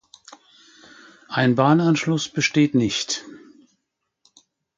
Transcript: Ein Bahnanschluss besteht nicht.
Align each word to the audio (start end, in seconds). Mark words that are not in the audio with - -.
Ein 1.27 1.53
Bahnanschluss 1.53 2.27
besteht 2.27 2.73
nicht. 2.73 3.23